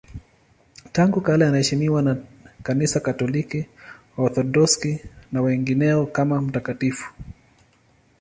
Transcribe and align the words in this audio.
Tangu 0.91 1.21
kale 1.21 1.47
anaheshimiwa 1.47 2.01
na 2.01 2.17
Kanisa 2.63 2.99
Katoliki, 2.99 3.65
Waorthodoksi 4.17 4.99
na 5.31 5.41
wengineo 5.41 6.05
kama 6.05 6.41
mtakatifu. 6.41 7.13